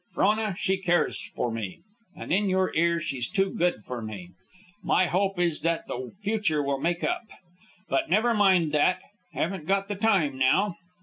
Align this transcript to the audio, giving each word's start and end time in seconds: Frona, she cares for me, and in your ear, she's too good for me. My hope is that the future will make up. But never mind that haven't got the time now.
Frona, 0.15 0.55
she 0.57 0.77
cares 0.77 1.21
for 1.35 1.51
me, 1.51 1.81
and 2.15 2.33
in 2.33 2.49
your 2.49 2.73
ear, 2.75 2.99
she's 2.99 3.29
too 3.29 3.51
good 3.53 3.83
for 3.83 4.01
me. 4.01 4.31
My 4.81 5.05
hope 5.05 5.37
is 5.37 5.61
that 5.61 5.85
the 5.87 6.11
future 6.23 6.63
will 6.63 6.79
make 6.79 7.03
up. 7.03 7.27
But 7.87 8.09
never 8.09 8.33
mind 8.33 8.71
that 8.71 8.99
haven't 9.33 9.67
got 9.67 9.89
the 9.89 9.95
time 9.95 10.39
now. 10.39 10.77